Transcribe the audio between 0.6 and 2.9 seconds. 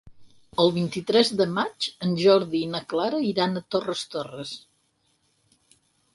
El vint-i-tres de maig en Jordi i na